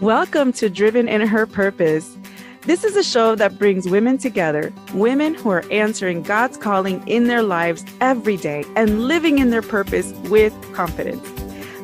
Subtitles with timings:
[0.00, 2.16] Welcome to Driven in Her Purpose.
[2.62, 7.26] This is a show that brings women together, women who are answering God's calling in
[7.26, 11.28] their lives every day and living in their purpose with confidence.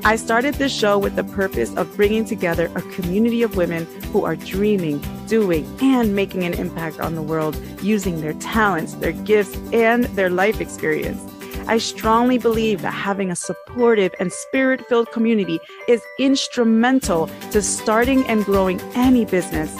[0.02, 4.24] I started this show with the purpose of bringing together a community of women who
[4.24, 9.58] are dreaming, doing, and making an impact on the world using their talents, their gifts,
[9.74, 11.20] and their life experience.
[11.68, 15.58] I strongly believe that having a supportive and spirit filled community
[15.88, 19.76] is instrumental to starting and growing any business.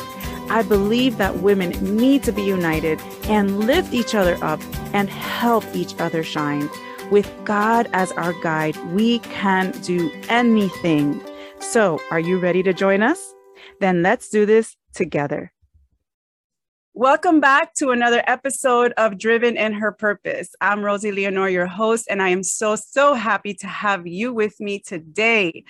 [0.51, 4.61] I believe that women need to be united and lift each other up
[4.93, 6.69] and help each other shine.
[7.11, 11.23] With God as our guide, we can do anything.
[11.61, 13.35] So, are you ready to join us?
[13.81, 15.53] Then let's do this together.
[16.99, 20.55] Welcome back to another episode of Driven in Her Purpose.
[20.63, 24.59] I'm Rosie Leonore, your host, and I am so, so happy to have you with
[24.61, 25.65] me today.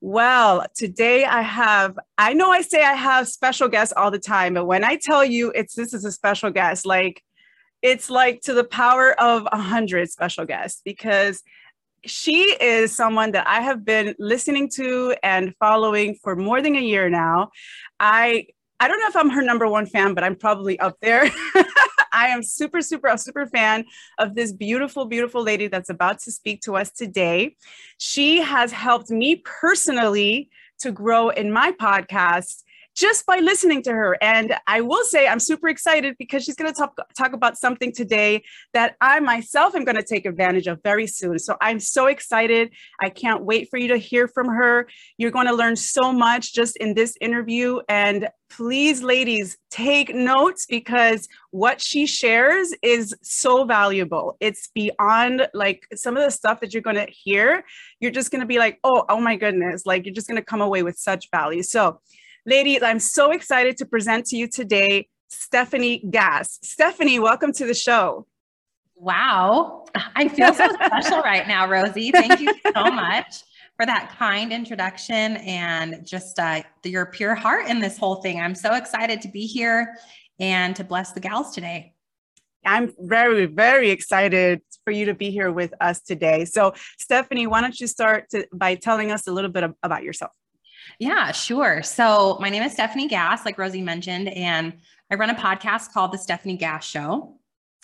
[0.00, 4.54] Well, today I have, I know I say I have special guests all the time,
[4.54, 7.22] but when I tell you it's this is a special guest, like
[7.82, 11.42] it's like to the power of a hundred special guests because
[12.06, 16.80] she is someone that I have been listening to and following for more than a
[16.80, 17.50] year now.
[17.98, 18.46] I
[18.80, 21.30] I don't know if I'm her number one fan, but I'm probably up there.
[22.12, 23.84] I am super, super, a super fan
[24.18, 27.56] of this beautiful, beautiful lady that's about to speak to us today.
[27.98, 30.48] She has helped me personally
[30.80, 32.62] to grow in my podcast
[32.96, 34.16] just by listening to her.
[34.20, 37.92] And I will say I'm super excited because she's going to talk, talk about something
[37.92, 38.42] today
[38.74, 41.38] that I myself am going to take advantage of very soon.
[41.38, 42.70] So I'm so excited.
[43.00, 44.88] I can't wait for you to hear from her.
[45.18, 47.80] You're going to learn so much just in this interview.
[47.88, 54.36] And please, ladies, take notes because what she shares is so valuable.
[54.40, 57.64] It's beyond like some of the stuff that you're going to hear.
[58.00, 59.86] You're just going to be like, oh, oh my goodness.
[59.86, 61.62] Like you're just going to come away with such value.
[61.62, 62.00] So,
[62.50, 66.58] Ladies, I'm so excited to present to you today Stefanie Gass.
[66.64, 68.26] Stefanie, welcome to the show.
[68.96, 69.84] Wow.
[69.94, 72.10] I feel so special right now, Rosie.
[72.10, 73.44] Thank you so much
[73.76, 78.40] for that kind introduction and just uh, your pure heart in this whole thing.
[78.40, 79.96] I'm so excited to be here
[80.40, 81.94] and to bless the gals today.
[82.66, 86.46] I'm very, very excited for you to be here with us today.
[86.46, 90.32] So, Stefanie, why don't you start to, by telling us a little bit about yourself?
[90.98, 91.82] Yeah, sure.
[91.82, 94.74] So my name is Stefanie Gass, like Rosie mentioned, and
[95.10, 97.36] I run a podcast called The Stefanie Gass Show.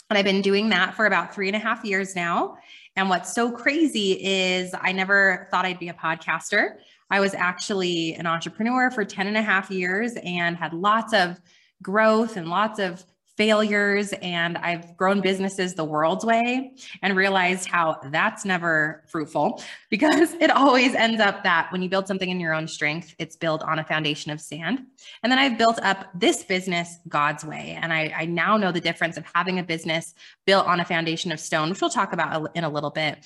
[0.08, 2.58] And I've been doing that for about three and a half years now.
[2.94, 6.76] And what's so crazy is I never thought I'd be a podcaster.
[7.10, 11.40] I was actually an entrepreneur for 10 and a half years and had lots of
[11.82, 13.04] growth and lots of
[13.36, 20.32] failures and I've grown businesses the world's way and realized how that's never fruitful because
[20.34, 23.62] it always ends up that when you build something in your own strength, it's built
[23.62, 24.82] on a foundation of sand.
[25.22, 27.78] And then I've built up this business God's way.
[27.80, 30.14] And I, I now know the difference of having a business
[30.46, 33.18] built on a foundation of stone, which we'll talk about in a little bit.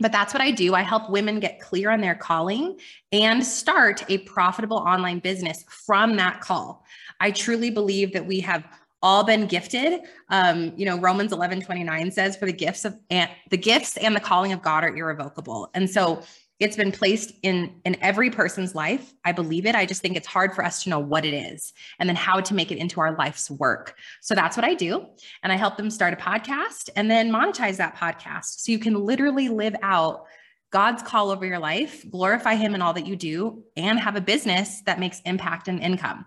[0.00, 0.74] But that's what I do.
[0.74, 2.78] I help women get clear on their calling
[3.12, 6.84] and start a profitable online business from that call.
[7.20, 8.64] I truly believe that we have
[9.02, 10.00] all been gifted.
[10.28, 14.14] Um, you know, Romans 11, 29 says, for the gifts of and the gifts and
[14.14, 15.70] the calling of God are irrevocable.
[15.74, 16.22] And so
[16.60, 19.12] it's been placed in in every person's life.
[19.24, 19.74] I believe it.
[19.74, 22.40] I just think it's hard for us to know what it is and then how
[22.40, 23.96] to make it into our life's work.
[24.20, 25.06] So that's what I do.
[25.42, 28.60] And I help them start a podcast and then monetize that podcast.
[28.60, 30.26] So you can literally live out
[30.70, 34.20] God's call over your life, glorify him in all that you do, and have a
[34.20, 36.24] business that makes impact and income.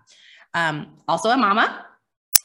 [0.52, 1.85] Um, also a mama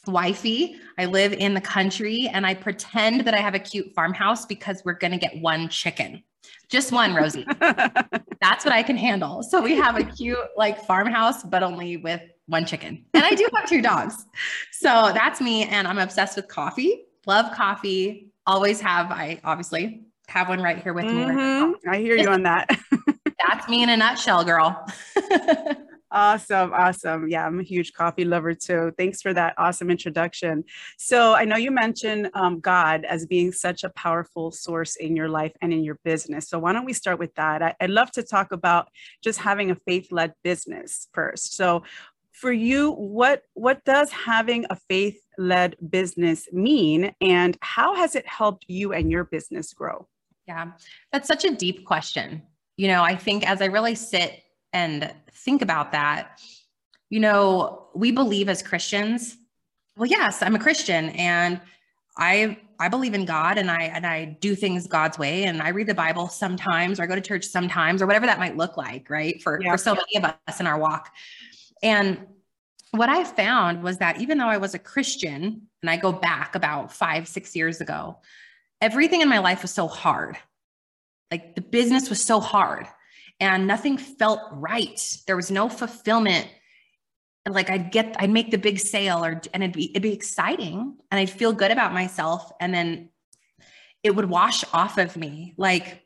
[0.07, 0.75] wifey.
[0.97, 4.81] I live in the country and I pretend that I have a cute farmhouse because
[4.83, 6.23] we're going to get one chicken.
[6.69, 7.45] Just one, Rosie.
[7.59, 9.43] That's what I can handle.
[9.43, 13.05] So we have a cute like farmhouse, but only with one chicken.
[13.13, 14.25] And I do have two dogs.
[14.71, 15.63] So that's me.
[15.65, 17.03] And I'm obsessed with coffee.
[17.27, 18.31] Love coffee.
[18.47, 19.11] Always have.
[19.11, 21.71] I obviously have one right here with mm-hmm.
[21.71, 21.77] me.
[21.87, 22.69] I hear you on that.
[23.47, 24.85] that's me in a nutshell, girl.
[26.13, 26.73] Awesome.
[26.73, 27.29] Awesome.
[27.29, 28.93] Yeah, I'm a huge coffee lover too.
[28.97, 30.65] Thanks for that awesome introduction.
[30.97, 35.29] So, I know you mentioned um, God as being such a powerful source in your
[35.29, 36.49] life and in your business.
[36.49, 37.61] So, why don't we start with that?
[37.61, 38.89] I, would love to talk about
[39.23, 41.55] just having a faith led business first.
[41.55, 41.83] So,
[42.33, 48.27] for you, what, what does having a faith led business mean, and how has it
[48.27, 50.07] helped you and your business grow?
[50.45, 50.71] Yeah,
[51.13, 52.41] that's such a deep question.
[52.75, 54.41] You know, I think as I really sit
[54.73, 56.39] and think about that,
[57.09, 59.37] you know, we believe as Christians,
[59.97, 61.59] well, yes, I'm a Christian and
[62.17, 65.69] I I believe in God and I and I do things God's way and I
[65.69, 68.77] read the Bible sometimes or I go to church sometimes or whatever that might look
[68.77, 69.41] like, right?
[69.41, 69.71] For yeah.
[69.71, 71.11] for so many of us in our walk.
[71.83, 72.25] And
[72.91, 76.55] what I found was that even though I was a Christian and I go back
[76.55, 78.17] about 5 6 years ago,
[78.81, 80.37] everything in my life was so hard.
[81.29, 82.87] Like the business was so hard
[83.41, 85.01] and nothing felt right.
[85.27, 86.47] There was no fulfillment
[87.49, 90.95] like I'd get, I'd make the big sale or, and it'd be, it'd be exciting
[91.09, 92.51] and I'd feel good about myself.
[92.59, 93.09] And then
[94.03, 95.55] it would wash off of me.
[95.57, 96.03] Like,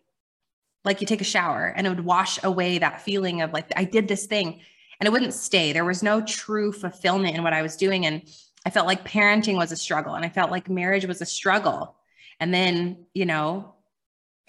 [0.86, 3.84] like you take a shower and it would wash away that feeling of like, I
[3.84, 4.62] did this thing
[5.00, 5.74] and it wouldn't stay.
[5.74, 8.06] There was no true fulfillment in what I was doing.
[8.06, 8.22] And
[8.66, 11.98] I felt like parenting was a struggle and I felt like marriage was a struggle.
[12.40, 13.76] And then, you know,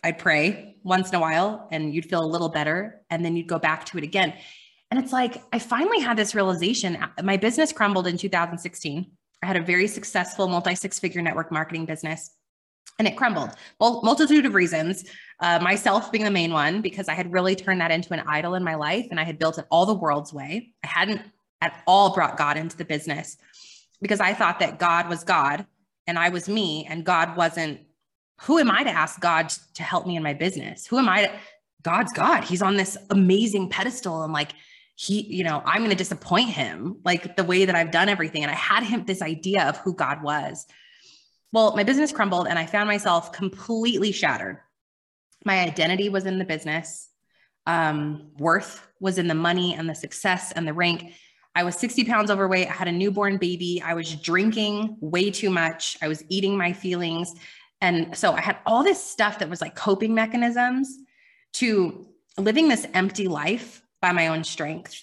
[0.05, 3.49] I'd pray once in a while and you'd feel a little better and then you'd
[3.49, 4.33] go back to it again.
[4.91, 6.97] And it's like, I finally had this realization.
[7.23, 9.11] My business crumbled in 2016.
[9.43, 12.31] I had a very successful multi six figure network marketing business
[12.99, 13.51] and it crumbled.
[13.81, 15.05] Well, multitude of reasons.
[15.41, 18.55] Uh, myself being the main one, because I had really turned that into an idol
[18.55, 20.73] in my life and I had built it all the world's way.
[20.85, 21.21] I hadn't
[21.61, 23.37] at all brought God into the business
[24.01, 25.67] because I thought that God was God
[26.07, 27.81] and I was me and God wasn't.
[28.43, 30.87] Who am I to ask God to help me in my business?
[30.87, 31.33] Who am I to?
[31.83, 32.43] God's God.
[32.43, 34.53] He's on this amazing pedestal and like
[34.97, 38.43] he, you know, I'm going to disappoint him, like the way that I've done everything.
[38.43, 40.67] And I had him this idea of who God was.
[41.53, 44.59] Well, my business crumbled and I found myself completely shattered.
[45.45, 47.09] My identity was in the business,
[47.67, 51.13] um, worth was in the money and the success and the rank.
[51.55, 52.69] I was 60 pounds overweight.
[52.69, 53.83] I had a newborn baby.
[53.85, 55.97] I was drinking way too much.
[56.03, 57.33] I was eating my feelings.
[57.81, 60.99] And so I had all this stuff that was like coping mechanisms
[61.55, 62.07] to
[62.39, 65.03] living this empty life by my own strength.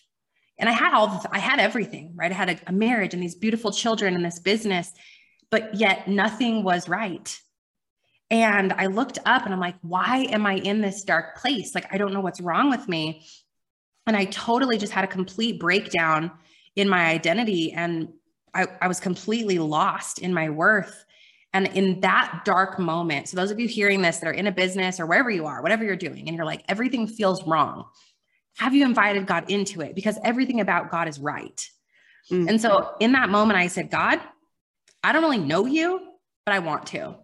[0.58, 2.32] And I had all, the, I had everything, right?
[2.32, 4.92] I had a, a marriage and these beautiful children and this business,
[5.50, 7.40] but yet nothing was right.
[8.30, 11.76] And I looked up and I'm like, why am I in this dark place?
[11.76, 13.26] Like, I don't know what's wrong with me.
[14.08, 16.32] And I totally just had a complete breakdown
[16.76, 17.72] in my identity.
[17.74, 18.10] And
[18.54, 21.06] I, I was completely lost in my worth.
[21.54, 24.52] And in that dark moment, so those of you hearing this that are in a
[24.52, 27.86] business or wherever you are, whatever you're doing, and you're like, everything feels wrong
[28.58, 29.96] have you invited God into it?
[29.96, 31.68] Because everything about God is right.
[32.32, 32.50] Mm-hmm.
[32.50, 34.20] And so in that moment, I said, God,
[35.04, 36.00] I don't really know you,
[36.46, 37.16] but I want to.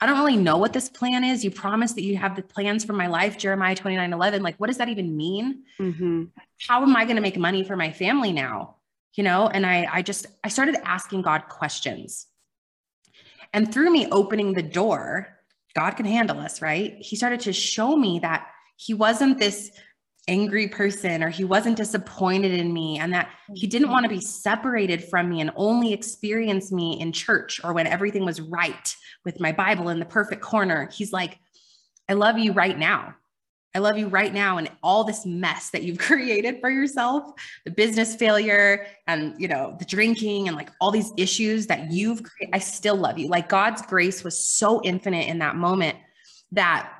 [0.00, 1.44] I don't really know what this plan is.
[1.44, 4.42] You promised that you have the plans for my life, Jeremiah 29 11.
[4.42, 5.62] Like, what does that even mean?
[5.80, 6.24] Mm-hmm.
[6.66, 8.76] How am I going to make money for my family now?
[9.14, 12.26] You know, and I, I just, I started asking God questions.
[13.54, 15.28] And through me opening the door,
[15.74, 16.96] God can handle us, right?
[16.98, 19.70] He started to show me that he wasn't this
[20.26, 24.20] angry person or he wasn't disappointed in me and that he didn't want to be
[24.20, 29.38] separated from me and only experience me in church or when everything was right with
[29.38, 30.88] my Bible in the perfect corner.
[30.92, 31.38] He's like,
[32.08, 33.14] I love you right now.
[33.74, 37.32] I love you right now and all this mess that you've created for yourself,
[37.64, 42.22] the business failure and you know, the drinking and like all these issues that you've
[42.22, 42.54] created.
[42.54, 43.28] I still love you.
[43.28, 45.96] Like God's grace was so infinite in that moment
[46.52, 46.90] that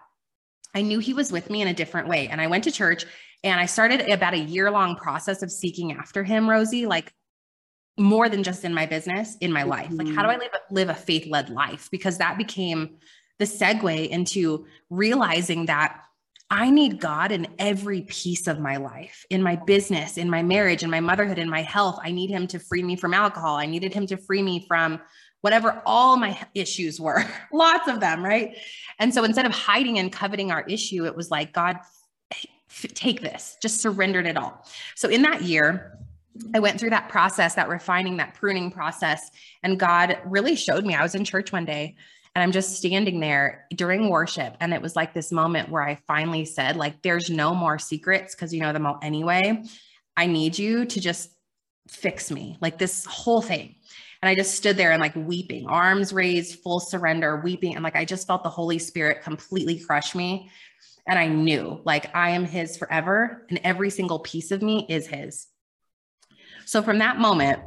[0.75, 2.29] I knew he was with me in a different way.
[2.29, 3.05] And I went to church
[3.45, 7.13] and I started about a year long process of seeking after him, Rosie, like
[7.97, 9.71] more than just in my business, in my mm-hmm.
[9.71, 9.89] life.
[9.93, 11.89] Like, how do I live, live a faith led life?
[11.93, 12.97] Because that became
[13.39, 16.01] the segue into realizing that
[16.55, 20.85] I need God in every piece of my life, in my business, in my marriage,
[20.85, 21.99] in my motherhood, in my health.
[22.01, 23.57] I need Him to free me from alcohol.
[23.57, 25.01] I needed Him to free me from
[25.41, 28.57] whatever all my issues were, lots of them, right?
[29.01, 31.81] And so instead of hiding and coveting our issue, it was like, God,
[32.71, 34.65] take this, just surrendered it all.
[34.95, 35.99] So in that year,
[36.55, 39.29] I went through that process, that refining, that pruning process.
[39.65, 40.95] And God really showed me.
[40.95, 41.97] I was in church one day
[42.35, 44.57] and I'm just standing there during worship.
[44.61, 48.35] And it was like this moment where I finally said, like, there's no more secrets
[48.35, 49.63] because you know them all anyway.
[50.17, 51.31] I need you to just
[51.89, 53.77] fix me, like this whole thing.
[54.21, 57.75] And I just stood there and like weeping, arms raised, full surrender, weeping.
[57.75, 60.51] And like I just felt the Holy Spirit completely crush me.
[61.07, 65.07] And I knew like I am his forever and every single piece of me is
[65.07, 65.47] his.
[66.65, 67.61] So from that moment,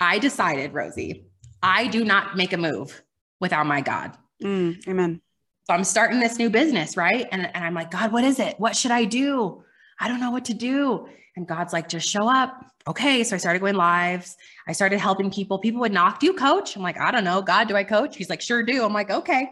[0.00, 1.26] I decided, Rosie,
[1.62, 3.02] I do not make a move
[3.40, 4.16] without my God.
[4.42, 5.20] Mm, amen.
[5.68, 7.26] So I'm starting this new business, right?
[7.30, 8.58] And, and I'm like, God, what is it?
[8.58, 9.62] What should I do?
[10.00, 11.08] I don't know what to do.
[11.36, 12.64] And God's like, just show up.
[12.86, 13.22] Okay.
[13.22, 14.36] So I started going lives.
[14.66, 15.58] I started helping people.
[15.58, 16.74] People would knock, Do you coach?
[16.74, 17.42] I'm like, I don't know.
[17.42, 18.16] God, do I coach?
[18.16, 18.82] He's like, sure do.
[18.84, 19.50] I'm like, okay.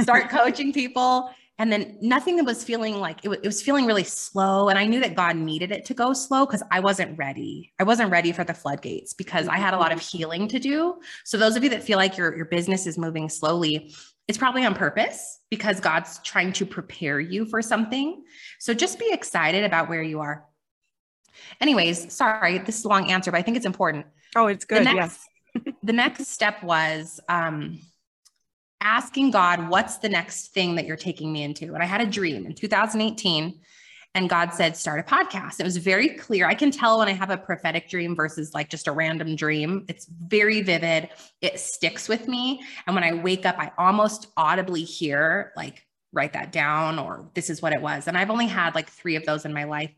[0.00, 1.30] Start coaching people.
[1.58, 4.68] And then nothing that was feeling like it, w- it was feeling really slow.
[4.68, 7.72] And I knew that God needed it to go slow because I wasn't ready.
[7.78, 11.00] I wasn't ready for the floodgates because I had a lot of healing to do.
[11.24, 13.94] So those of you that feel like your, your business is moving slowly,
[14.26, 18.24] it's probably on purpose because God's trying to prepare you for something.
[18.58, 20.44] So just be excited about where you are.
[21.60, 24.06] Anyways, sorry, this is a long answer, but I think it's important.
[24.34, 24.80] Oh, it's good.
[24.80, 25.20] The next,
[25.54, 25.74] yes.
[25.82, 27.78] the next step was um,
[28.84, 31.74] asking God, what's the next thing that you're taking me into?
[31.74, 33.58] And I had a dream in 2018
[34.16, 35.58] and God said, start a podcast.
[35.58, 36.46] It was very clear.
[36.46, 39.84] I can tell when I have a prophetic dream versus like just a random dream.
[39.88, 41.08] It's very vivid.
[41.40, 42.62] It sticks with me.
[42.86, 47.50] And when I wake up, I almost audibly hear, like, write that down or this
[47.50, 48.06] is what it was.
[48.06, 49.90] And I've only had like three of those in my life.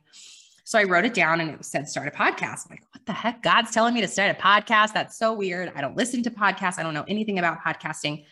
[0.64, 2.66] So I wrote it down and it said start a podcast.
[2.66, 3.42] I'm like, what the heck?
[3.42, 4.94] God's telling me to start a podcast.
[4.94, 5.70] That's so weird.
[5.76, 6.78] I don't listen to podcasts.
[6.78, 8.24] I don't know anything about podcasting.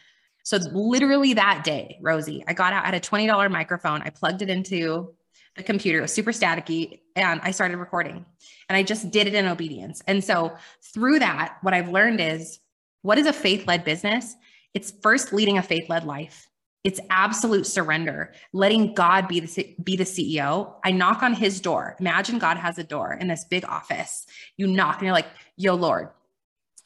[0.45, 4.03] So literally that day, Rosie, I got out, at a $20 microphone.
[4.03, 5.15] I plugged it into
[5.57, 5.99] the computer.
[5.99, 8.25] It was super staticky and I started recording
[8.69, 10.03] and I just did it in obedience.
[10.07, 10.57] And so
[10.93, 12.61] through that, what I've learned is
[13.03, 14.35] what is a faith led business?
[14.75, 16.49] It's first leading a faith led life.
[16.83, 20.75] It's absolute surrender, letting God be the, be the CEO.
[20.85, 21.97] I knock on his door.
[21.99, 24.27] Imagine God has a door in this big office.
[24.59, 26.11] You knock and you're like, yo, Lord,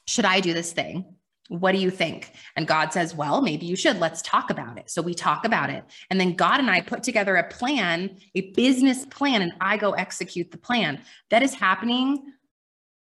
[0.07, 1.05] should I do this thing?
[1.49, 2.33] What do you think?
[2.57, 3.99] And God says, Well, maybe you should.
[3.99, 4.91] Let's talk about it.
[4.91, 5.85] So we talk about it.
[6.11, 9.93] And then God and I put together a plan, a business plan, and I go
[9.93, 11.01] execute the plan.
[11.31, 12.33] That is happening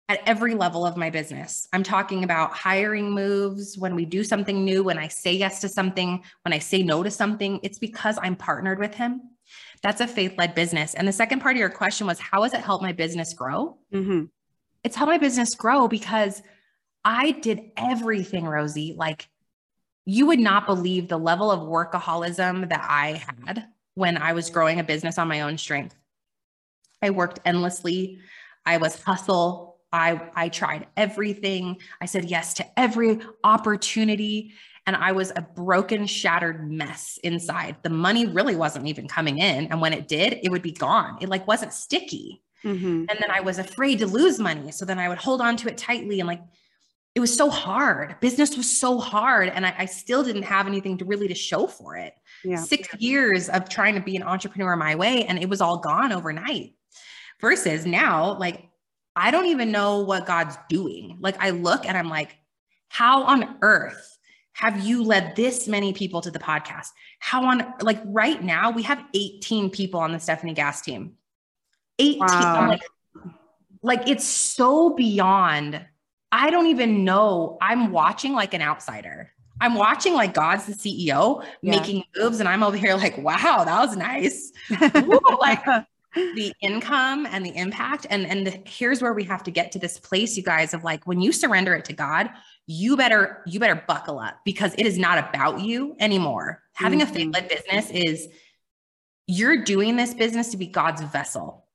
[0.08, 1.68] at every level of my business.
[1.74, 5.68] I'm talking about hiring moves, when we do something new, when I say yes to
[5.68, 9.20] something, when I say no to something, it's because I'm partnered with Him.
[9.82, 10.94] That's a faith led business.
[10.94, 13.76] And the second part of your question was, How has it helped my business grow?
[13.92, 14.24] Mm-hmm.
[14.84, 16.42] It's helped my business grow because
[17.08, 18.94] I did everything, Rosie.
[18.94, 19.30] Like
[20.04, 24.78] you would not believe the level of workaholism that I had when I was growing
[24.78, 25.96] a business on my own strength.
[27.00, 28.18] I worked endlessly.
[28.66, 29.78] I was hustle.
[29.90, 31.78] I, I tried everything.
[31.98, 34.52] I said yes to every opportunity.
[34.86, 37.76] And I was a broken, shattered mess inside.
[37.82, 39.68] The money really wasn't even coming in.
[39.68, 41.16] And when it did, it would be gone.
[41.22, 42.42] It like wasn't sticky.
[42.64, 43.04] Mm-hmm.
[43.08, 44.72] And then I was afraid to lose money.
[44.72, 46.42] So then I would hold on to it tightly and like
[47.14, 48.16] it was so hard.
[48.20, 49.48] Business was so hard.
[49.48, 52.14] And I, I, still didn't have anything to really to show for it.
[52.44, 52.56] Yeah.
[52.56, 56.12] Six years of trying to be an entrepreneur my way, and it was all gone
[56.12, 56.74] overnight.
[57.40, 58.68] Versus now, like
[59.14, 61.18] I don't even know what God's doing.
[61.20, 62.36] Like I look and I'm like,
[62.88, 64.18] how on earth
[64.52, 66.88] have you led this many people to the podcast?
[67.18, 71.14] How on like right now we have 18 people on the Stefanie Gass team.
[71.98, 72.18] 18.
[72.20, 72.68] Wow.
[72.68, 72.82] Like,
[73.82, 75.84] like it's so beyond
[76.30, 77.58] I don't even know.
[77.60, 79.32] I'm watching like an outsider.
[79.60, 81.70] I'm watching like God's the CEO yeah.
[81.72, 84.52] making moves, and I'm over here like, wow, that was nice.
[84.72, 85.64] Ooh, like
[86.14, 88.06] the income and the impact.
[88.10, 90.84] And and the, here's where we have to get to this place, you guys, of
[90.84, 92.30] like when you surrender it to God,
[92.66, 96.62] you better you better buckle up because it is not about you anymore.
[96.74, 97.10] Having mm-hmm.
[97.10, 98.28] a faith-led business is
[99.26, 101.66] you're doing this business to be God's vessel.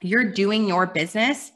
[0.00, 1.52] You're doing your business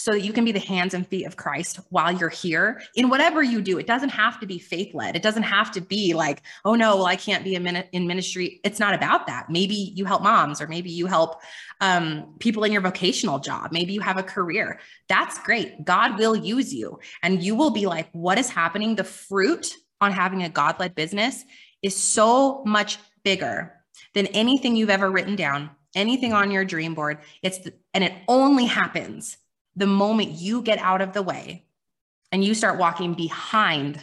[0.00, 3.10] so that you can be the hands and feet of Christ while you're here in
[3.10, 3.78] whatever you do.
[3.78, 5.14] It doesn't have to be faith led.
[5.14, 8.06] It doesn't have to be like, oh no, well, I can't be a minute in
[8.06, 8.60] ministry.
[8.64, 9.50] It's not about that.
[9.50, 11.42] Maybe you help moms, or maybe you help
[11.82, 13.72] um, people in your vocational job.
[13.72, 14.80] Maybe you have a career.
[15.08, 15.84] That's great.
[15.84, 18.94] God will use you, and you will be like, what is happening?
[18.94, 21.44] The fruit on having a God led business
[21.82, 23.74] is so much bigger
[24.14, 28.12] than anything you've ever written down anything on your dream board it's the, and it
[28.28, 29.36] only happens
[29.76, 31.64] the moment you get out of the way
[32.32, 34.00] and you start walking behind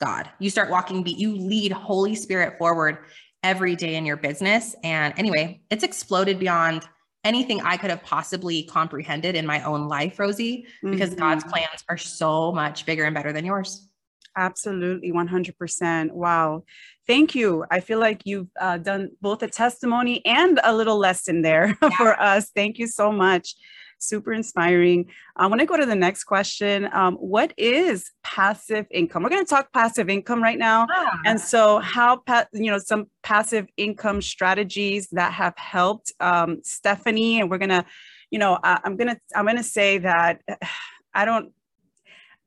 [0.00, 2.98] God, you start walking, be, you lead Holy Spirit forward
[3.42, 4.74] every day in your business.
[4.82, 6.88] And anyway, it's exploded beyond
[7.24, 11.18] anything I could have possibly comprehended in my own life, Rosie, because mm-hmm.
[11.18, 13.88] God's plans are so much bigger and better than yours.
[14.36, 16.12] Absolutely, 100%.
[16.12, 16.64] Wow.
[17.06, 17.64] Thank you.
[17.70, 21.90] I feel like you've uh, done both a testimony and a little lesson there yeah.
[21.90, 22.50] for us.
[22.50, 23.54] Thank you so much
[23.98, 25.10] super inspiring.
[25.36, 26.88] I want to go to the next question.
[26.92, 29.22] Um, what is passive income?
[29.22, 30.86] We're going to talk passive income right now.
[30.90, 31.20] Ah.
[31.24, 37.40] And so how, pa- you know, some passive income strategies that have helped um, Stefanie,
[37.40, 37.84] and we're going to,
[38.30, 40.40] you know, I, I'm going to, I'm going to say that
[41.14, 41.52] I don't,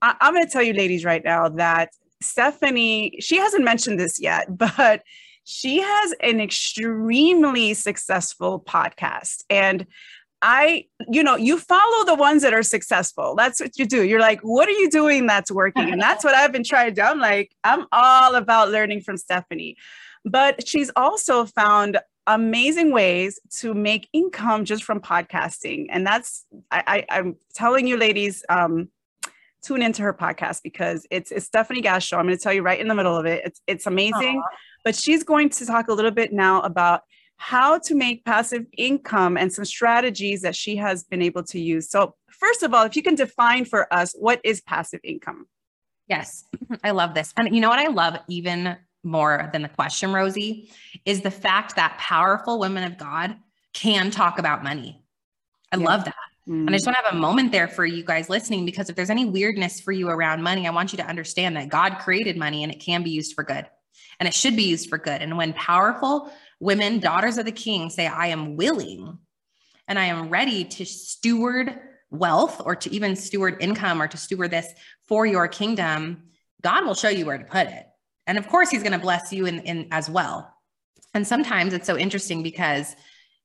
[0.02, 1.92] I, I'm going to tell you ladies right now that
[2.24, 5.04] Stefanie, she hasn't mentioned this yet, but
[5.50, 9.46] she has an extremely successful podcast.
[9.50, 9.88] And
[10.42, 13.36] I, you know, you follow the ones that are successful.
[13.36, 14.04] That's what you do.
[14.04, 15.92] You're like, what are you doing that's working?
[15.92, 17.02] And that's what I've been trying to do.
[17.02, 19.76] I'm like, I'm all about learning from Stefanie.
[20.26, 25.88] But she's also found amazing ways to make income just from podcasting.
[25.90, 28.90] And that's, I, I, am telling you, ladies, um,
[29.64, 32.18] tune into her podcast because it's it's Stefanie Gass show.
[32.18, 33.44] I'm going to tell you right in the middle of it.
[33.46, 34.42] It's it's amazing.
[34.42, 34.56] Aww.
[34.84, 37.02] But she's going to talk a little bit now about
[37.38, 41.90] how to make passive income and some strategies that she has been able to use.
[41.90, 45.48] So, first of all, if you can define for us what is passive income?
[46.08, 46.46] Yes,
[46.84, 47.34] I love this.
[47.38, 50.72] And you know what I love even more than the question, Rosie,
[51.06, 53.36] is the fact that powerful women of God
[53.74, 55.02] can talk about money.
[55.72, 55.86] I yeah.
[55.86, 56.16] love that.
[56.48, 56.62] Mm.
[56.62, 58.96] And I just want to have a moment there for you guys listening because if
[58.96, 62.38] there's any weirdness for you around money, I want you to understand that God created
[62.38, 63.68] money and it can be used for good
[64.20, 65.22] and it should be used for good.
[65.22, 69.18] And when powerful women, daughters of the king, say, I am willing
[69.88, 74.52] and I am ready to steward wealth or to even steward income or to steward
[74.52, 74.68] this
[75.08, 76.24] for your kingdom,
[76.62, 77.86] God will show you where to put it.
[78.26, 80.54] And of course, he's going to bless you in, in as well.
[81.14, 82.96] And sometimes it's so interesting because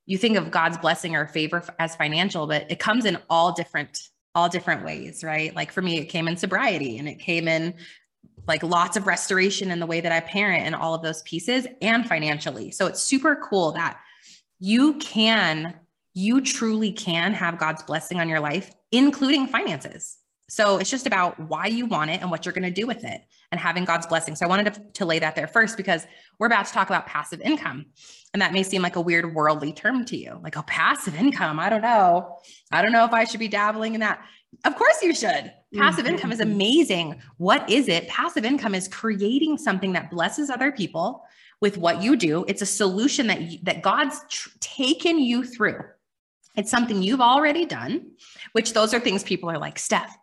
[0.07, 3.99] you think of God's blessing or favor as financial, but it comes in all different
[4.35, 5.55] all different ways, right?
[5.55, 7.75] Like for me, it came in sobriety and it came in
[8.47, 11.67] like lots of restoration in the way that I parent and all of those pieces
[11.81, 12.71] and financially.
[12.71, 13.99] So it's super cool that
[14.59, 15.75] you can,
[16.15, 20.19] you truly can have God's blessing on your life, including finances.
[20.49, 23.05] So it's just about why you want it and what you're going to do with
[23.05, 23.23] it
[23.53, 24.37] and having God's blessing.
[24.37, 26.07] So I wanted to, to lay that there first because
[26.39, 27.87] we're about to talk about passive income.
[28.35, 31.59] And that may seem like a weird worldly term to you, like, oh, passive income.
[31.59, 32.39] I don't know.
[32.71, 34.23] I don't know if I should be dabbling in that.
[34.65, 35.53] Of course you should.
[35.75, 36.15] Passive mm-hmm.
[36.15, 37.21] income is amazing.
[37.39, 38.09] What is it?
[38.09, 41.25] Passive income is creating something that blesses other people
[41.61, 42.45] with what you do.
[42.49, 45.81] It's a solution that you, that God's tr- taken you through.
[46.57, 48.11] It's something you've already done,
[48.53, 50.15] which those are things people are like, Steph,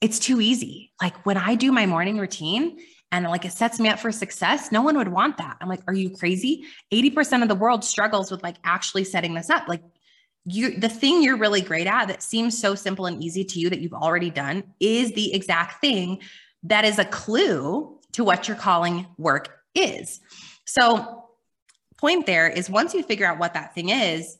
[0.00, 0.92] it's too easy.
[1.00, 2.78] Like when I do my morning routine
[3.10, 5.58] and like it sets me up for success, no one would want that.
[5.60, 6.64] I'm like, are you crazy?
[6.92, 9.68] 80% of the world struggles with like actually setting this up.
[9.68, 9.82] Like
[10.44, 13.70] you the thing you're really great at that seems so simple and easy to you
[13.70, 16.20] that you've already done is the exact thing
[16.64, 20.20] that is a clue to what your calling work is.
[20.66, 21.24] So
[21.98, 24.38] point there is once you figure out what that thing is,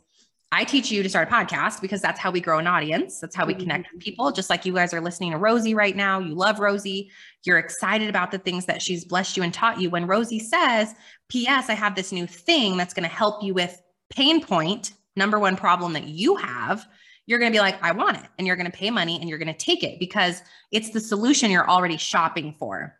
[0.55, 3.21] I teach you to start a podcast because that's how we grow an audience.
[3.21, 3.63] That's how we mm-hmm.
[3.63, 4.31] connect with people.
[4.33, 6.19] Just like you guys are listening to Rosie right now.
[6.19, 7.11] You love Rosie.
[7.45, 9.89] You're excited about the things that she's blessed you and taught you.
[9.89, 10.95] When Rosie says,
[11.31, 15.39] P.S., I have this new thing that's going to help you with pain point number
[15.39, 16.87] one problem that you have,
[17.27, 18.25] you're going to be like, I want it.
[18.39, 21.01] And you're going to pay money and you're going to take it because it's the
[21.01, 22.99] solution you're already shopping for.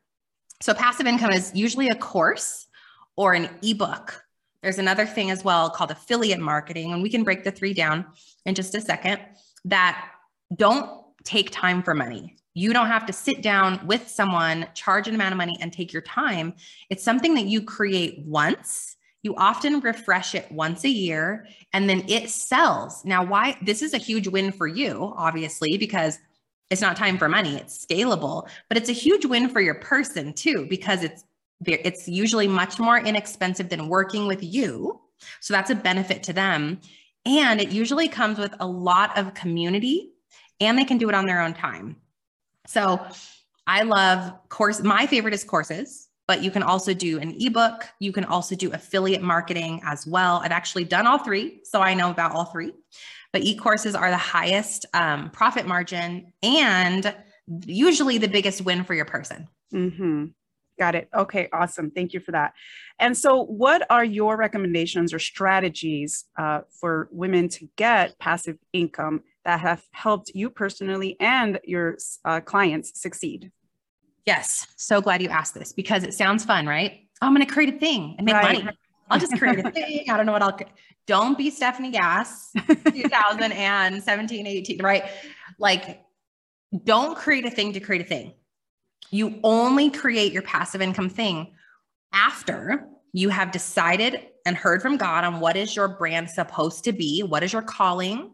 [0.61, 2.67] So, passive income is usually a course
[3.17, 4.23] or an ebook.
[4.63, 6.93] There's another thing as well called affiliate marketing.
[6.93, 8.07] And we can break the three down
[8.47, 9.21] in just a second
[9.65, 10.09] that
[10.55, 10.89] don't
[11.25, 12.37] take time for money.
[12.55, 15.93] You don't have to sit down with someone, charge an amount of money, and take
[15.93, 16.55] your time.
[16.91, 22.05] It's something that you create once you often refresh it once a year and then
[22.09, 23.05] it sells.
[23.05, 26.19] Now, why this is a huge win for you, obviously, because
[26.71, 30.33] it's not time for money, it's scalable, but it's a huge win for your person
[30.33, 31.25] too, because it's
[31.65, 35.01] it's usually much more inexpensive than working with you.
[35.39, 36.81] So that's a benefit to them.
[37.25, 40.11] And it usually comes with a lot of community
[40.61, 41.97] and they can do it on their own time.
[42.67, 43.01] So
[43.69, 44.83] I love course.
[44.83, 47.89] My favorite is courses but you can also do an ebook.
[47.99, 50.41] You can also do affiliate marketing as well.
[50.45, 52.73] I've actually done all three, so I know about all three.
[53.33, 57.15] But e-courses are the highest um, profit margin and
[57.67, 59.49] usually the biggest win for your person.
[59.73, 60.27] Mm-hmm.
[60.79, 61.09] Got it.
[61.15, 61.91] Okay, awesome.
[61.91, 62.55] Thank you for that.
[62.99, 69.23] And so, what are your recommendations or strategies uh, for women to get passive income
[69.45, 73.53] that have helped you personally and your uh, clients succeed?
[74.27, 74.67] Yes.
[74.77, 77.09] So glad you asked this because it sounds fun, right?
[77.21, 78.65] Oh, I'm going to create a thing and make right.
[78.65, 78.77] money.
[79.11, 80.05] I'll just create a thing.
[80.09, 80.59] I don't know what I'll
[81.07, 85.05] don't be Stefanie Gass 2017, 18, right?
[85.59, 86.01] Like,
[86.85, 88.35] don't create a thing to create a thing.
[89.11, 91.55] You only create your passive income thing
[92.13, 96.93] after you have decided and heard from God on what is your brand supposed to
[96.93, 98.33] be, what is your calling,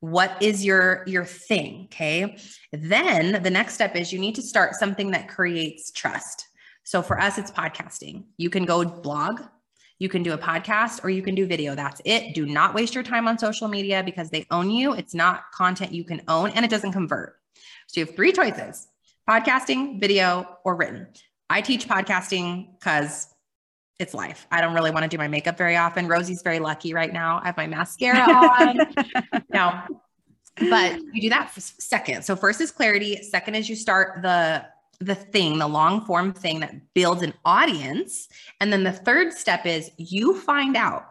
[0.00, 2.38] what is your your thing okay?
[2.72, 6.46] Then the next step is you need to start something that creates trust.
[6.84, 8.24] So for us it's podcasting.
[8.36, 9.40] You can go blog
[9.98, 11.74] you can do a podcast or you can do video.
[11.74, 12.34] That's it.
[12.34, 14.94] Do not waste your time on social media because they own you.
[14.94, 17.36] It's not content you can own and it doesn't convert.
[17.88, 18.86] So you have three choices
[19.28, 21.08] podcasting video or written.
[21.50, 23.26] I teach podcasting because
[23.98, 24.46] it's life.
[24.50, 26.06] I don't really want to do my makeup very often.
[26.06, 27.40] Rosie's very lucky right now.
[27.42, 28.78] I have my mascara on.
[29.52, 29.82] no,
[30.70, 32.24] but you do that second.
[32.24, 33.22] So first is clarity.
[33.22, 34.64] Second is you start the
[35.00, 38.28] the thing, the long form thing that builds an audience.
[38.60, 41.04] And then the third step is you find out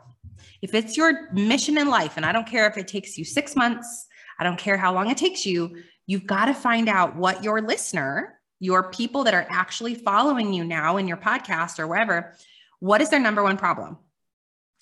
[0.62, 3.56] if it's your mission in life, and I don't care if it takes you six
[3.56, 4.08] months,
[4.39, 5.84] I don't care how long it takes you.
[6.06, 10.63] You've got to find out what your listener, your people that are actually following you
[10.63, 12.34] now in your podcast or wherever,
[12.79, 13.97] what is their number one problem?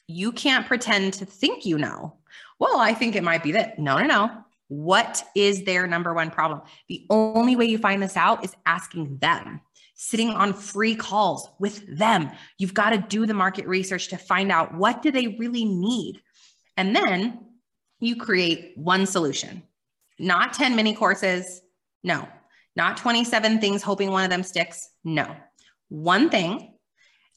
[0.08, 2.17] You can't pretend to think you know.
[2.60, 3.79] Well, I think it might be that.
[3.79, 4.31] No, no, no.
[4.67, 6.62] What is their number one problem?
[6.89, 9.62] The only way you find this out is asking them,
[9.95, 12.31] sitting on free calls with them.
[12.58, 16.21] You've got to do the market research to find out what do they really need.
[16.77, 17.39] And then
[17.99, 19.63] you create one solution,
[20.19, 21.62] not 10 mini courses.
[22.03, 22.27] No,
[22.75, 24.89] not 27 things hoping one of them sticks.
[25.03, 25.36] No,
[25.89, 26.74] one thing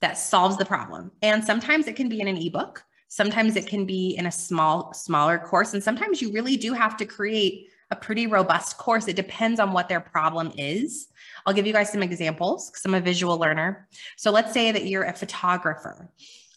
[0.00, 1.10] that solves the problem.
[1.22, 2.84] And sometimes it can be in an ebook.
[3.08, 5.74] Sometimes it can be in a small, smaller course.
[5.74, 9.08] And sometimes you really do have to create a pretty robust course.
[9.08, 11.08] It depends on what their problem is.
[11.46, 13.88] I'll give you guys some examples because I'm a visual learner.
[14.16, 16.10] So let's say that you're a photographer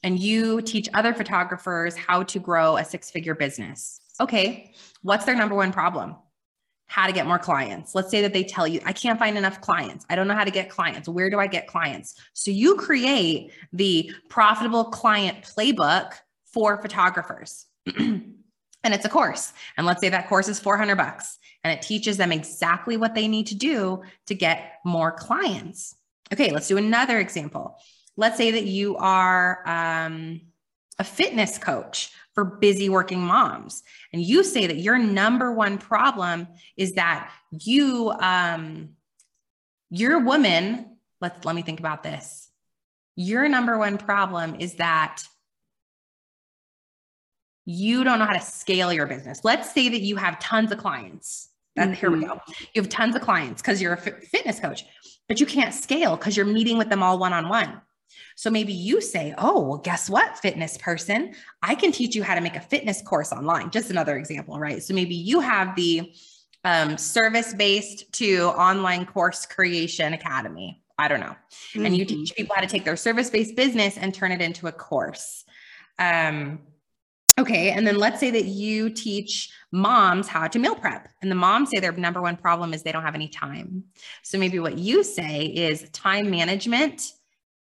[0.03, 4.01] and you teach other photographers how to grow a six figure business.
[4.19, 4.73] Okay,
[5.03, 6.15] what's their number one problem?
[6.91, 7.95] How to get more clients.
[7.95, 10.05] Let's say that they tell you, I can't find enough clients.
[10.09, 11.07] I don't know how to get clients.
[11.07, 12.15] Where do I get clients?
[12.33, 16.11] So you create the profitable client playbook
[16.47, 17.65] for photographers.
[17.97, 18.35] and
[18.83, 19.53] it's a course.
[19.77, 23.29] And let's say that course is 400 bucks and it teaches them exactly what they
[23.29, 25.95] need to do to get more clients.
[26.33, 27.77] Okay, let's do another example.
[28.17, 30.41] Let's say that you are um,
[30.99, 36.47] a fitness coach for busy working moms, and you say that your number one problem
[36.77, 38.89] is that you, um,
[39.89, 40.97] your woman.
[41.19, 42.49] Let's let me think about this.
[43.15, 45.21] Your number one problem is that
[47.65, 49.41] you don't know how to scale your business.
[49.43, 51.49] Let's say that you have tons of clients.
[51.77, 51.93] mm-hmm.
[51.93, 52.27] Here we mm-hmm.
[52.27, 52.41] go.
[52.73, 54.85] You have tons of clients because you're a f- fitness coach,
[55.27, 57.81] but you can't scale because you're meeting with them all one on one.
[58.35, 61.33] So maybe you say, oh, well, guess what, fitness person?
[61.61, 63.69] I can teach you how to make a fitness course online.
[63.71, 64.81] Just another example, right?
[64.81, 66.11] So maybe you have the
[66.63, 70.81] um, service based to online course creation academy.
[70.97, 71.35] I don't know.
[71.73, 71.85] Mm-hmm.
[71.85, 72.15] And you mm-hmm.
[72.15, 75.43] teach people how to take their service based business and turn it into a course.
[75.97, 76.59] Um,
[77.37, 77.71] Okay.
[77.71, 81.69] And then let's say that you teach moms how to meal prep, and the moms
[81.69, 83.85] say their number one problem is they don't have any time.
[84.21, 87.13] So maybe what you say is time management,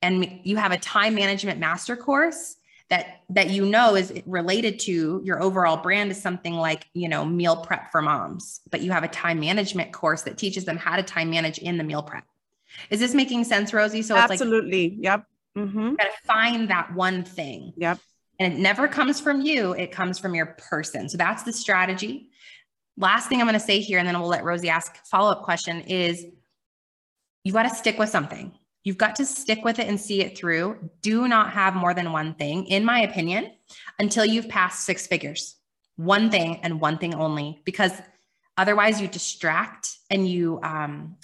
[0.05, 2.57] and you have a time management master course
[2.91, 7.25] that that you know is related to your overall brand is something like you know
[7.25, 10.97] meal prep for moms but you have a time management course that teaches them how
[10.97, 12.25] to time manage in the meal prep
[12.91, 15.95] is this making sense rosie so it's absolutely like, yep mm-hmm.
[15.95, 17.99] gotta find that one thing yep
[18.39, 21.09] and it never comes from you, it comes from your person.
[21.09, 22.31] So that's the strategy.
[22.97, 25.43] Last thing I'm going to say here, and then we'll let Rosie ask follow up
[25.43, 26.27] question is
[27.45, 28.53] you got to stick with something.
[28.85, 30.91] You've got to stick with it and see it through.
[31.01, 33.51] Do not have more than one thing, in my opinion,
[33.99, 35.57] until you've passed six figures.
[35.97, 37.93] One thing and one thing only, because
[38.59, 41.17] otherwise you distract and you um,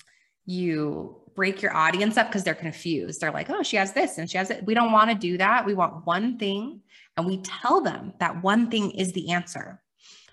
[0.46, 3.20] you break your audience up because they're confused.
[3.20, 4.64] They're like, oh, she has this and she has it.
[4.64, 5.64] We don't want to do that.
[5.64, 6.80] We want one thing
[7.16, 9.80] and we tell them that one thing is the answer.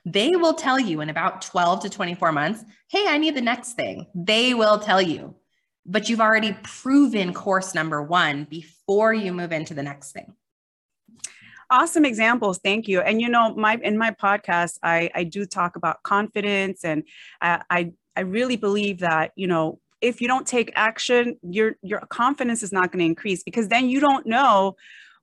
[0.05, 3.73] They will tell you in about 12 to 24 months, hey, I need the next
[3.73, 4.07] thing.
[4.15, 5.35] They will tell you,
[5.87, 10.33] but you've already proven course number one before you move into the next thing.
[11.69, 12.59] Awesome examples.
[12.59, 13.01] Thank you.
[13.01, 17.03] And you know my in my podcast i i do talk about confidence and
[17.41, 21.99] I, I i really believe that you know if you don't take action your your
[22.09, 24.75] confidence is not going to increase because then you don't know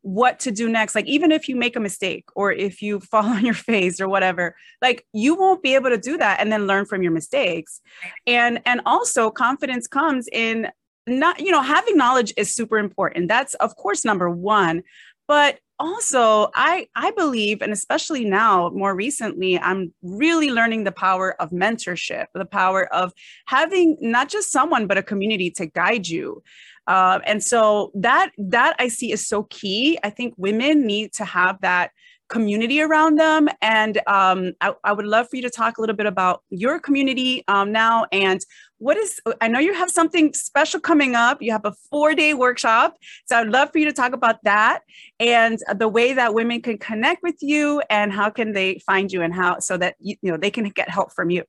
[0.05, 0.95] what to do next.
[0.95, 4.09] Like even if you make a mistake or if you fall on your face or
[4.09, 7.81] whatever like you won't be able to do that and then learn from your mistakes.
[8.27, 10.69] And and also confidence comes in
[11.07, 13.29] not you know having knowledge is super important.
[13.29, 14.83] That's of course number 1
[15.27, 21.41] but also i i believe and especially now more recently i'm really learning the power
[21.43, 23.13] of mentorship the power of
[23.47, 26.41] having not just someone but a community to guide you
[26.87, 29.99] uh, and so that that I see is so key.
[30.03, 31.91] I think women need to have that
[32.29, 33.49] community around them.
[33.61, 36.81] And um, I, I, would love for you to talk a little bit about your
[36.81, 38.41] community um, now and
[38.79, 41.41] what is, I know you have something special coming up.
[41.41, 42.97] You have a four day workshop.
[43.27, 44.81] So I'd love for you to talk about that
[45.21, 49.23] and the way that women can connect with you and how can they find you
[49.23, 51.45] and how, so that, you, you know, they can get help from you.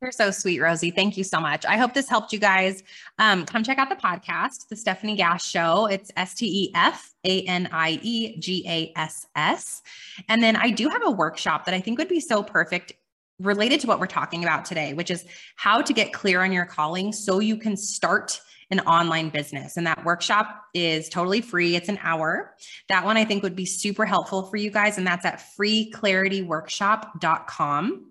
[0.00, 0.92] You're so sweet, Rosie.
[0.92, 1.66] Thank you so much.
[1.66, 2.84] I hope this helped you guys.
[3.18, 5.86] Um, come check out the podcast, The Stefanie Gass Show.
[5.86, 9.82] It's S T E F A N I E G A S S.
[10.28, 12.92] And then I do have a workshop that I think would be so perfect
[13.40, 15.24] related to what we're talking about today, which is
[15.56, 19.76] how to get clear on your calling so you can start an online business.
[19.76, 21.74] And that workshop is totally free.
[21.74, 22.54] It's an hour.
[22.88, 24.98] That one I think would be super helpful for you guys.
[24.98, 28.10] And that's at freeclarityworkshop.com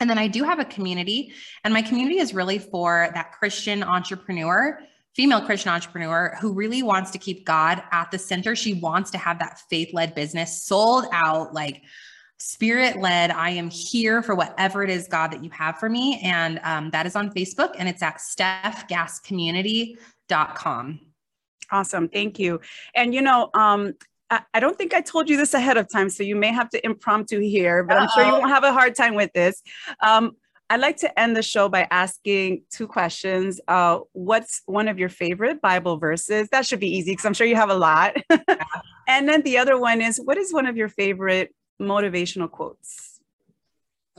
[0.00, 3.82] And then I do have a community, and my community is really for that Christian
[3.82, 4.80] entrepreneur,
[5.14, 8.56] female Christian entrepreneur who really wants to keep God at the center.
[8.56, 11.82] She wants to have that faith led business sold out, like
[12.38, 13.30] spirit led.
[13.30, 16.18] I am here for whatever it is, God, that you have for me.
[16.24, 21.00] And um, that is on Facebook, and it's at stephgasscommunity.com.
[21.72, 22.08] Awesome.
[22.08, 22.60] Thank you.
[22.94, 23.94] And, you know, um,
[24.30, 26.84] I, don't think I told you this ahead of time, so you may have to
[26.84, 28.02] impromptu here, but Uh-oh.
[28.02, 29.60] I'm sure you won't have a hard time with this.
[30.02, 30.36] Um,
[30.70, 33.60] I'd like to end the show by asking two questions.
[33.66, 36.48] Uh, what's one of your favorite Bible verses?
[36.52, 38.16] That should be easy because I'm sure you have a lot.
[39.08, 43.18] and then the other one is what is one of your favorite motivational quotes?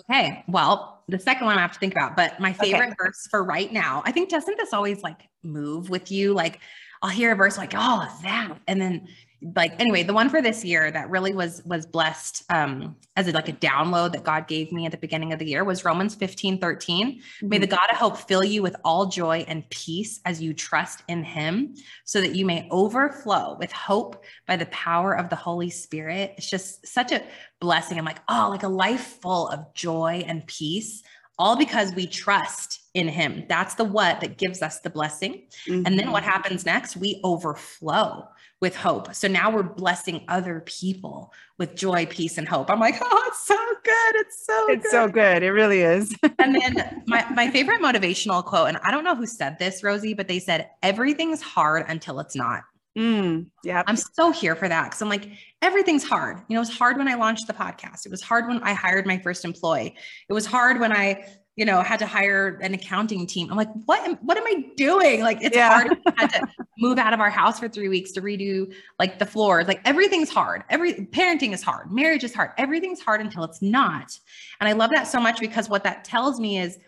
[0.02, 0.43] Okay.
[0.50, 2.95] Well, the second one I have to think about, but my favorite okay.
[3.00, 6.34] verse for right now, I think doesn't this always like move with you?
[6.34, 6.60] Like
[7.02, 8.58] I'll hear a verse like, oh, that.
[8.67, 9.08] And then
[9.56, 13.32] like anyway the one for this year that really was was blessed um as a,
[13.32, 16.13] like a download that god gave me at the beginning of the year was romans
[16.13, 17.49] 15 13 mm-hmm.
[17.49, 17.75] may the mm-hmm.
[17.75, 21.73] god of hope fill you with all joy and peace as you trust in him
[22.06, 26.49] so that you may overflow with hope by the power of the holy spirit it's
[26.49, 27.23] just such a
[27.60, 31.01] blessing i'm like oh like a life full of joy and peace
[31.39, 35.84] all because we trust in him that's the what that gives us the blessing mm-hmm.
[35.86, 36.32] and then what mm-hmm.
[36.32, 38.28] happens next we overflow
[38.62, 39.13] with hope.
[39.13, 42.70] So now we're blessing other people with joy, peace, and hope.
[42.70, 44.15] I'm like, oh, it's so good.
[44.15, 44.91] It's so it's good.
[44.91, 45.44] so good.
[45.44, 46.15] It really is.
[46.39, 50.13] and then my, my favorite motivational quote, and I don't know who said this, Rosie,
[50.13, 52.62] but they said, everything's hard until it's not.
[52.97, 53.84] Mm, yeah.
[53.88, 55.30] I'm so here for that because I'm like,
[55.62, 56.39] everything's hard.
[56.49, 58.06] You know, it was hard when I launched the podcast.
[58.06, 59.95] It was hard when I hired my first employee.
[60.27, 61.25] It was hard when I
[61.58, 63.49] you know, had to hire an accounting team.
[63.51, 65.21] I'm like, what am, what am I doing?
[65.21, 65.69] Like, it's yeah.
[65.69, 65.97] hard.
[66.17, 66.47] I had to
[66.80, 69.67] move out of our house for three weeks to redo like the floors.
[69.67, 70.63] Like everything's hard.
[70.69, 71.91] Every parenting is hard.
[71.91, 72.51] Marriage is hard.
[72.58, 74.17] Everything's hard until it's not.
[74.60, 76.80] And I love that so much because what that tells me is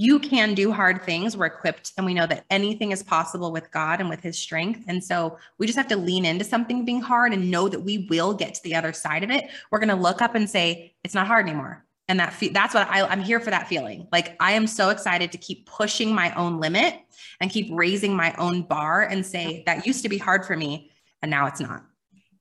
[0.00, 1.36] you can do hard things.
[1.36, 4.82] We're equipped and we know that anything is possible with God and with his strength.
[4.88, 8.06] And so we just have to lean into something being hard and know that we
[8.08, 9.50] will get to the other side of it.
[9.70, 12.74] We're going to look up and say, it's not hard anymore and that fe- that's
[12.74, 16.12] what I, i'm here for that feeling like i am so excited to keep pushing
[16.12, 16.94] my own limit
[17.40, 20.90] and keep raising my own bar and say that used to be hard for me
[21.22, 21.84] and now it's not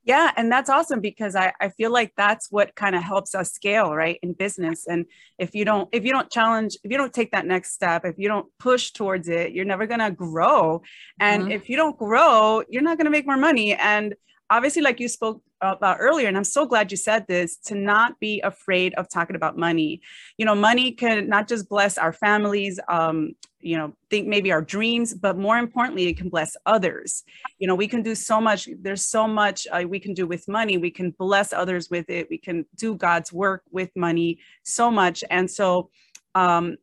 [0.10, 3.52] yeah and that's awesome because i, I feel like that's what kind of helps us
[3.60, 4.88] scale right in business.
[4.88, 5.06] And
[5.38, 8.18] if you don't if you don't challenge if you don't take that next step if
[8.18, 10.82] you don't push towards it you're never going to grow.
[11.20, 11.52] And mm-hmm.
[11.52, 13.74] if you don't grow you're not going to make more money.
[13.74, 14.16] And
[14.50, 18.20] obviously like you spoke about earlier and i'm so glad you said this to not
[18.20, 20.02] be afraid of talking about money.
[20.38, 24.62] You know money can not just bless our families um, you know think maybe our
[24.62, 27.24] dreams but more importantly it can bless others.
[27.58, 30.48] You know we can do so much there's so much uh, we can do with
[30.48, 30.78] money.
[30.78, 32.28] We can bless others with it.
[32.30, 35.24] We can do god's work with money so much.
[35.30, 35.90] And so
[36.36, 36.78] um,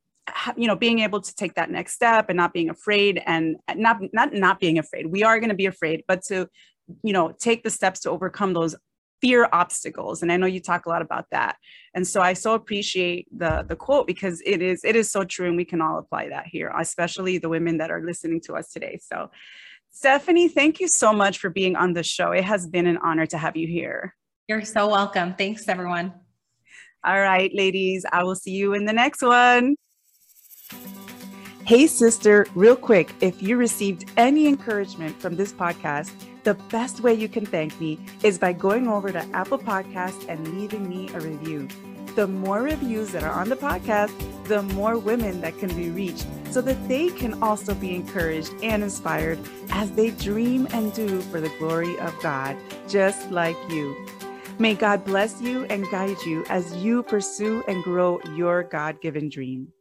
[0.57, 3.99] you know being able to take that next step and not being afraid and not
[4.12, 5.07] not not being afraid.
[5.07, 6.49] We are going to be afraid but to
[7.03, 8.77] you know take the steps to overcome those
[9.20, 10.22] fear obstacles.
[10.22, 11.57] And i know you talk a lot about that.
[11.94, 15.49] And so i so appreciate the the quote because it is it is so true
[15.49, 18.70] and we can all apply that here especially the women that are listening to us
[18.70, 18.99] today.
[19.03, 19.31] So
[19.94, 22.33] stefanie thank you so much for being on the show.
[22.33, 24.14] It has been an honor to have you here.
[24.49, 25.35] You're so welcome.
[25.35, 26.12] Thanks everyone.
[27.05, 29.77] All right ladies i will see you in the next one.
[31.64, 36.12] Hey, sister, real quick, if you received any encouragement from this podcast,
[36.47, 40.57] the best way you can thank me is by going over to Apple Podcasts and
[40.57, 41.67] leaving me a review.
[42.15, 44.13] The more reviews that are on the podcast,
[44.45, 48.85] the more women that can be reached so that they can also be encouraged and
[48.85, 52.57] inspired as they dream and do for the glory of God,
[52.87, 54.07] just like you.
[54.61, 59.29] May God bless you and guide you as you pursue and grow your God given
[59.29, 59.73] dream.